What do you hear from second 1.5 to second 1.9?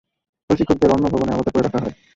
করে রাখা